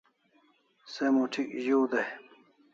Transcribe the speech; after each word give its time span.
Se 0.93 1.05
moth'ik 1.15 1.49
zu 1.65 1.79
dai 1.91 2.09